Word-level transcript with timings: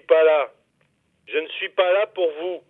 pas 0.00 0.22
là. 0.22 0.50
Je 1.28 1.38
ne 1.38 1.48
suis 1.48 1.68
pas 1.70 1.92
là 1.92 2.06
pour 2.06 2.30
vous. 2.40 2.62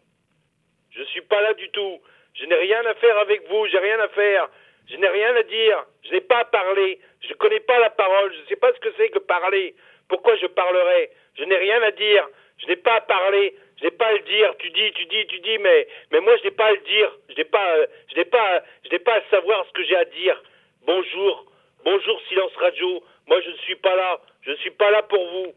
Je 0.90 1.02
suis 1.04 1.22
pas 1.22 1.40
là 1.40 1.54
du 1.54 1.70
tout. 1.70 2.00
Je 2.34 2.46
n'ai 2.46 2.54
rien 2.54 2.84
à 2.86 2.94
faire 2.94 3.18
avec 3.18 3.48
vous, 3.48 3.66
j'ai 3.66 3.78
rien 3.78 3.98
à 4.00 4.08
faire. 4.08 4.48
Je 4.88 4.96
n'ai 4.96 5.08
rien 5.08 5.34
à 5.36 5.42
dire. 5.42 5.84
Je 6.04 6.12
n'ai 6.12 6.20
pas 6.20 6.40
à 6.40 6.44
parler. 6.44 7.00
Je 7.22 7.28
ne 7.28 7.34
connais 7.34 7.60
pas 7.60 7.78
la 7.78 7.90
parole. 7.90 8.32
Je 8.34 8.40
ne 8.40 8.46
sais 8.46 8.56
pas 8.56 8.72
ce 8.72 8.80
que 8.80 8.92
c'est 8.96 9.08
que 9.10 9.20
parler. 9.20 9.74
Pourquoi 10.08 10.36
je 10.36 10.46
parlerai 10.46 11.10
Je 11.36 11.44
n'ai 11.44 11.56
rien 11.56 11.80
à 11.82 11.90
dire. 11.92 12.28
Je 12.58 12.66
n'ai 12.66 12.76
pas 12.76 12.96
à 12.96 13.00
parler. 13.00 13.56
Je 13.78 13.84
n'ai 13.84 13.90
pas 13.90 14.06
à 14.06 14.12
le 14.12 14.20
dire. 14.20 14.54
Tu 14.58 14.70
dis, 14.70 14.92
tu 14.92 15.04
dis, 15.06 15.26
tu 15.26 15.38
dis, 15.40 15.58
mais, 15.58 15.88
mais 16.10 16.20
moi 16.20 16.36
je 16.38 16.44
n'ai 16.44 16.50
pas 16.50 16.66
à 16.66 16.72
le 16.72 16.78
dire. 16.78 17.12
Je 17.30 17.34
n'ai 17.36 17.44
pas, 17.44 17.76
je 18.10 18.16
n'ai 18.16 18.24
pas, 18.24 18.62
je 18.84 18.90
n'ai 18.90 18.98
pas 18.98 19.14
à 19.14 19.22
savoir 19.30 19.64
ce 19.66 19.72
que 19.72 19.84
j'ai 19.84 19.96
à 19.96 20.04
dire. 20.04 20.42
Bonjour, 20.84 21.46
bonjour 21.84 22.20
Silence 22.28 22.54
Radio. 22.56 23.02
Moi 23.26 23.40
je 23.40 23.50
ne 23.50 23.56
suis 23.58 23.76
pas 23.76 23.96
là. 23.96 24.20
Je 24.42 24.50
ne 24.50 24.56
suis 24.56 24.70
pas 24.70 24.90
là 24.90 25.02
pour 25.02 25.24
vous. 25.30 25.52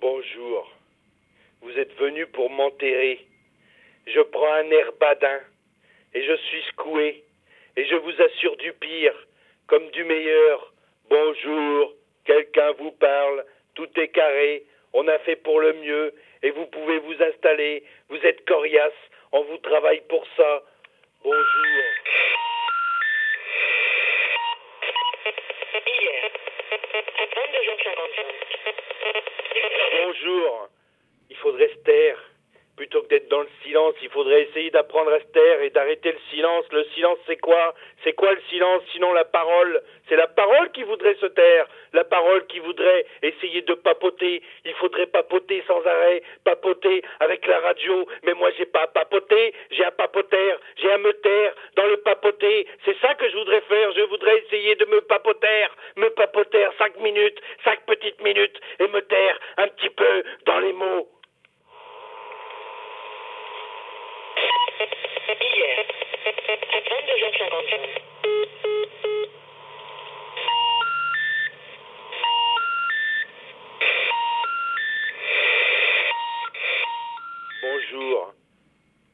Bonjour. 0.00 0.70
Vous 1.62 1.73
êtes 1.84 1.98
venu 1.98 2.26
pour 2.28 2.48
m'enterrer. 2.50 3.20
Je 4.06 4.20
prends 4.20 4.54
un 4.54 4.70
air 4.70 4.92
badin 4.98 5.40
et 6.14 6.22
je 6.22 6.34
suis 6.34 6.62
secoué 6.62 7.22
et 7.76 7.84
je 7.84 7.96
vous 7.96 8.22
assure 8.22 8.56
du 8.56 8.72
pire 8.72 9.14
comme 9.66 9.90
du 9.90 10.02
meilleur. 10.04 10.72
Bonjour. 11.10 11.92
Quelqu'un 12.24 12.72
vous 12.78 12.92
parle. 12.92 13.44
Tout 13.74 13.88
est 14.00 14.08
carré. 14.08 14.64
On 14.94 15.06
a 15.08 15.18
fait 15.20 15.36
pour 15.36 15.60
le 15.60 15.74
mieux 15.74 16.14
et 16.42 16.50
vous 16.52 16.64
pouvez 16.66 16.98
vous 17.00 17.22
installer. 17.22 17.84
Vous 18.08 18.20
êtes 18.24 18.46
coriace. 18.46 18.92
On 19.32 19.42
vous 19.42 19.58
travaille 19.58 20.00
pour 20.08 20.26
ça. 20.38 20.62
Bonjour. 21.22 21.84
Hier, 25.86 26.30
à 26.70 27.26
22h55. 27.26 28.24
Bonjour. 29.92 30.68
Il 31.30 31.36
faudrait 31.36 31.68
se 31.68 31.82
taire. 31.84 32.18
Plutôt 32.76 33.02
que 33.02 33.08
d'être 33.08 33.28
dans 33.28 33.42
le 33.42 33.48
silence, 33.62 33.94
il 34.02 34.08
faudrait 34.08 34.42
essayer 34.42 34.70
d'apprendre 34.70 35.12
à 35.12 35.20
se 35.20 35.26
taire 35.26 35.62
et 35.62 35.70
d'arrêter 35.70 36.10
le 36.10 36.18
silence. 36.30 36.64
Le 36.72 36.82
silence, 36.94 37.18
c'est 37.24 37.36
quoi? 37.36 37.72
C'est 38.02 38.14
quoi 38.14 38.32
le 38.32 38.40
silence 38.50 38.82
Sinon 38.90 39.12
la 39.12 39.24
parole? 39.24 39.80
C'est 40.08 40.16
la 40.16 40.26
parole 40.26 40.72
qui 40.72 40.82
voudrait 40.82 41.14
se 41.14 41.26
taire. 41.26 41.68
La 41.92 42.02
parole 42.02 42.44
qui 42.48 42.58
voudrait 42.58 43.06
essayer 43.22 43.62
de 43.62 43.74
papoter. 43.74 44.42
Il 44.64 44.74
faudrait 44.74 45.06
papoter 45.06 45.62
sans 45.68 45.86
arrêt. 45.86 46.22
Papoter 46.42 47.04
avec 47.20 47.46
la 47.46 47.60
radio. 47.60 48.08
Mais 48.24 48.34
moi, 48.34 48.50
j'ai 48.58 48.66
pas 48.66 48.82
à 48.82 48.86
papoter. 48.88 49.54
J'ai 49.70 49.84
à 49.84 49.92
papoter. 49.92 50.54
J'ai 50.78 50.90
à 50.90 50.98
me 50.98 51.12
taire 51.12 51.54
dans 51.76 51.86
le 51.86 51.98
papoter. 51.98 52.66
C'est 52.84 52.98
ça 52.98 53.14
que 53.14 53.30
je 53.30 53.36
voudrais 53.36 53.60
faire. 53.60 53.92
Je 53.92 54.02
voudrais 54.02 54.36
essayer 54.38 54.74
de 54.74 54.84
me 54.86 55.00
papoter. 55.02 55.66
Me 55.94 56.08
papoter 56.08 56.66
cinq 56.78 56.98
minutes, 56.98 57.40
cinq 57.62 57.86
petites 57.86 58.20
minutes 58.20 58.58
et 58.80 58.88
me 58.88 59.00
taire 59.02 59.38
un 59.58 59.68
petit 59.68 59.90
peu 59.90 60.24
dans 60.46 60.58
les 60.58 60.72
mots. 60.72 61.08
Hier, 65.40 65.86
à 66.26 66.30
22h55. 66.80 68.04
Bonjour. 77.62 78.34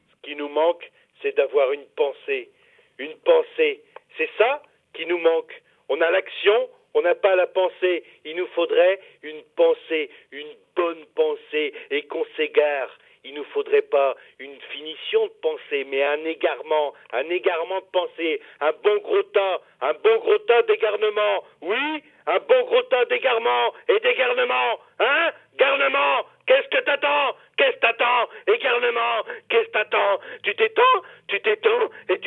Ce 0.09 0.15
qui 0.23 0.35
nous 0.35 0.49
manque, 0.49 0.91
c'est 1.21 1.35
d'avoir 1.35 1.71
une 1.71 1.85
pensée. 1.95 2.49
Une 2.97 3.15
pensée. 3.19 3.81
C'est 4.17 4.29
ça 4.37 4.61
qui 4.93 5.05
nous 5.05 5.17
manque. 5.17 5.53
On 5.89 5.99
a 6.01 6.11
l'action, 6.11 6.69
on 6.93 7.01
n'a 7.01 7.15
pas 7.15 7.35
la 7.35 7.47
pensée. 7.47 8.03
Il 8.25 8.35
nous 8.35 8.47
faudrait 8.47 8.99
une 9.23 9.41
pensée, 9.55 10.09
une 10.31 10.53
bonne 10.75 11.05
pensée, 11.15 11.73
et 11.89 12.03
qu'on 12.03 12.25
s'égare. 12.35 12.89
Il 13.23 13.35
nous 13.35 13.43
faudrait 13.53 13.83
pas 13.83 14.15
une 14.39 14.59
finition 14.71 15.25
de 15.25 15.31
pensée, 15.43 15.85
mais 15.87 16.03
un 16.03 16.25
égarement, 16.25 16.93
un 17.13 17.29
égarement 17.29 17.79
de 17.79 17.85
pensée, 17.91 18.41
un 18.59 18.71
bon 18.83 18.97
gros 18.97 19.21
tas, 19.23 19.61
un 19.81 19.93
bon 19.93 20.17
gros 20.17 20.39
tas 20.39 20.63
d'égarnement. 20.63 21.43
Oui, 21.61 22.03
un 22.25 22.39
bon 22.39 22.63
gros 22.63 22.81
tas 22.83 23.05
d'égarement 23.05 23.73
et 23.89 23.99
d'égarnement. 23.99 24.79
Hein 24.99 25.31
Garnement 25.55 26.25
Qu'est-ce 26.47 26.67
que 26.69 26.83
t'attends? 26.83 27.35
Qu'est-ce 27.57 27.75
que 27.75 27.81
t'attends 27.81 28.27
Égarnement 28.47 29.23
Qu'est-ce 29.49 29.67
que 29.67 29.71
t'attends 29.71 30.19
Tu 30.43 30.55
t'étends 30.55 30.81
Tu 31.27 31.39
t'étends 31.41 31.89
et 32.09 32.19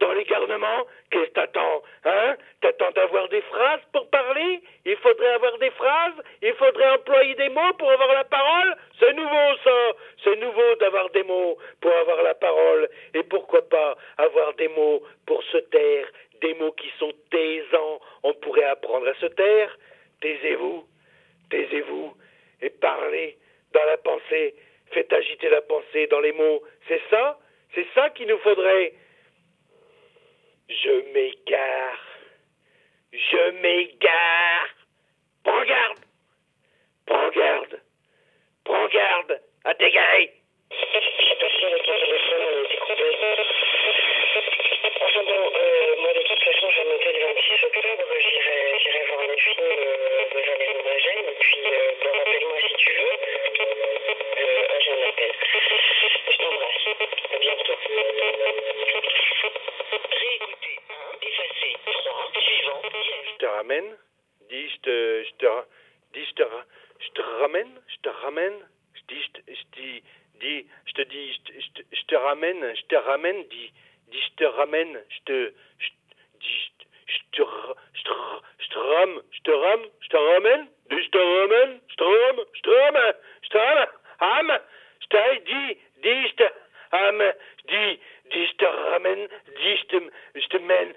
dans 0.00 0.12
les 0.12 0.24
garnements 0.24 0.86
Qu'est-ce 1.10 1.30
que 1.30 1.34
t'attends 1.34 1.82
Hein? 2.04 2.36
T'attends 2.60 2.90
d'avoir 2.92 3.28
des 3.28 3.40
phrases 3.42 3.80
pour 3.92 4.08
parler? 4.10 4.60
Il 4.84 4.96
faudrait 4.96 5.34
avoir 5.34 5.58
des 5.58 5.70
phrases 5.70 6.14
Il 6.42 6.52
faudrait 6.54 6.90
employer 6.90 7.34
des 7.34 7.48
mots 7.48 7.72
pour 7.78 7.90
avoir 7.90 8.12
la 8.14 8.24
parole? 8.24 8.76
C'est 8.98 9.12
nouveau 9.14 9.56
ça 9.64 9.92
C'est 10.24 10.36
nouveau 10.36 10.74
d'avoir 10.80 11.10
des 11.10 11.22
mots 11.22 11.58
pour 11.80 11.92
avoir 11.92 12.22
la 12.22 12.34
parole. 12.34 12.88
Et 13.14 13.22
pourquoi 13.22 13.68
pas 13.68 13.96
avoir 14.18 14.54
des 14.54 14.68
mots 14.68 15.02
pour 15.26 15.42
se 15.44 15.58
taire? 15.58 16.06
Des 16.40 16.54
mots 16.54 16.72
qui 16.72 16.90
sont 16.98 17.12
taisants. 17.30 18.00
On 18.22 18.34
pourrait 18.34 18.64
apprendre 18.64 19.08
à 19.08 19.14
se 19.14 19.26
taire. 19.26 19.76
Taisez-vous. 20.20 20.84
Taisez-vous 21.50 22.14
et 22.60 22.70
parlez 22.70 23.36
dans 23.72 23.84
la 23.84 23.96
pensée. 23.98 24.54
Faites 24.92 25.12
agiter 25.12 25.48
la 25.48 25.62
pensée 25.62 26.06
dans 26.08 26.20
les 26.20 26.32
mots. 26.32 26.62
C'est 26.88 27.00
ça? 27.10 27.38
C'est 27.74 27.86
ça 27.94 28.10
qu'il 28.10 28.28
nous 28.28 28.38
faudrait. 28.38 28.92
Je 30.68 31.12
m'égare. 31.12 32.04
Je 33.12 33.50
m'égare. 33.62 34.27
Je 63.40 63.46
te 63.46 63.50
ramène. 63.52 63.96
Dis, 64.50 64.68
je 64.72 64.78
te, 64.80 65.24
je 65.24 65.32
te, 65.38 65.46
dis, 66.12 66.26
je 66.26 66.34
te, 66.34 66.42
je 66.98 67.10
te 67.14 67.22
ramène. 67.40 67.70
Je 67.86 67.96
te 68.02 68.08
ramène. 68.08 68.58
Je 68.94 69.00
dis, 69.14 69.22
je 69.46 69.62
dis, 69.76 70.02
dis, 70.40 70.66
je 70.86 70.92
te 70.92 71.02
dis, 71.02 71.32
je 71.46 71.82
je 71.92 72.02
te, 72.08 72.16
ramène. 72.16 72.74
Je 72.74 72.82
te 72.88 72.96
ramène. 72.96 73.44
Dis, 73.48 73.72
dis, 74.08 74.20
je 74.20 74.34
te 74.38 74.44
ramène. 74.44 75.00
Je 75.08 75.20
te, 75.24 75.54
je, 75.78 75.88
dis, 76.40 76.72
je 77.06 77.18
te, 77.30 77.44
je 77.94 78.02
te, 78.02 78.10
je 78.58 78.68
te, 78.70 78.78
ra- 78.80 79.22
je 79.30 79.40
te 79.44 79.50
rame, 79.52 79.86
je 80.00 80.08
te 80.08 80.16
ramène. 80.16 80.66
Je 80.90 81.08
te 81.10 81.18
ramène. 81.18 81.80
Je 81.88 81.94
te 81.96 82.04
rame, 82.04 82.44
je 82.54 82.60
te 82.62 82.70
rame, 82.70 83.14
je 83.44 83.48
te 83.50 83.58
rame, 83.58 83.86
rame. 84.18 84.60
Je 85.00 85.06
te 85.06 85.38
dis, 85.44 85.78
dis, 86.02 86.28
je 86.28 86.34
te 86.34 86.48
rame. 86.90 87.32
Dis, 87.68 88.00
dis, 88.32 88.46
je 88.48 88.54
te 88.56 88.64
ramène. 88.64 89.28
Dis, 89.56 89.76
je 89.78 89.84
te, 89.86 90.10
je 90.34 90.46
te 90.48 90.56
mène, 90.58 90.92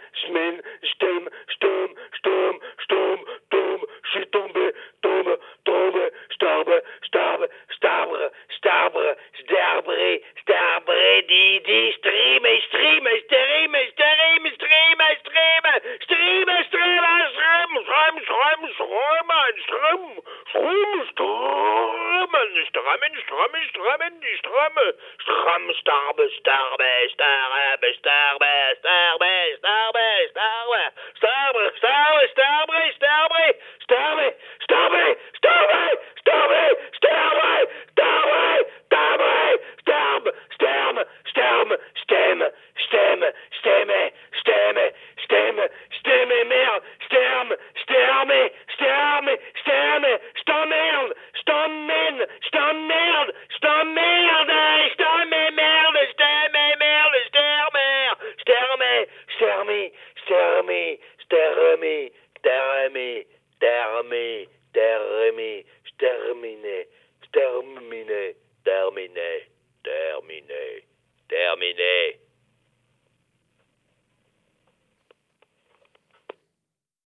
strømmen, 19.66 20.18
strøm, 20.50 21.00
strøm, 21.12 21.12
strømmen, 21.12 22.50
strømmen, 22.70 23.14
strømmen, 23.26 23.66
strømmen, 23.72 24.14
strømme, 24.42 24.86
strøm, 25.26 25.66
starbe, 25.82 26.26
starbe, 26.40 26.92
starbe, 27.14 27.88
starbe, 28.00 28.54
starbe, 28.80 29.34
starbe. 29.60 29.91